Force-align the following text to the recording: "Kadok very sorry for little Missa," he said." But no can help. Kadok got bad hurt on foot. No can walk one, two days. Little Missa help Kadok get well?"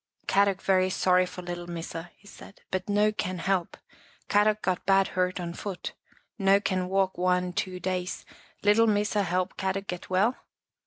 "Kadok 0.27 0.63
very 0.63 0.89
sorry 0.89 1.27
for 1.27 1.43
little 1.43 1.67
Missa," 1.67 2.09
he 2.17 2.27
said." 2.27 2.61
But 2.71 2.89
no 2.89 3.11
can 3.11 3.37
help. 3.37 3.77
Kadok 4.29 4.63
got 4.63 4.83
bad 4.87 5.09
hurt 5.09 5.39
on 5.39 5.53
foot. 5.53 5.93
No 6.39 6.59
can 6.59 6.89
walk 6.89 7.19
one, 7.19 7.53
two 7.53 7.79
days. 7.79 8.25
Little 8.63 8.87
Missa 8.87 9.21
help 9.21 9.57
Kadok 9.57 9.85
get 9.85 10.09
well?" 10.09 10.37